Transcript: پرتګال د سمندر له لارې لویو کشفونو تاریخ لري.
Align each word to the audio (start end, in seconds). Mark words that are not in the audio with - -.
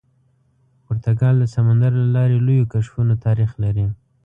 پرتګال 0.85 1.35
د 1.39 1.45
سمندر 1.55 1.91
له 2.01 2.07
لارې 2.15 2.37
لویو 2.45 2.69
کشفونو 2.73 3.13
تاریخ 3.25 3.51
لري. 3.63 3.85